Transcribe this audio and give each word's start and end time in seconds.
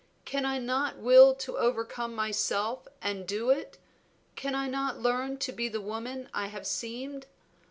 Can 0.25 0.45
I 0.47 0.57
not 0.57 0.97
will 0.97 1.35
to 1.35 1.59
overcome 1.59 2.15
myself 2.15 2.87
and 3.03 3.27
do 3.27 3.51
it? 3.51 3.77
Can 4.35 4.55
I 4.55 4.65
not 4.67 4.97
learn 4.97 5.37
to 5.37 5.51
be 5.51 5.69
the 5.69 5.79
woman 5.79 6.27
I 6.33 6.47
have 6.47 6.65
seemed? 6.65 7.27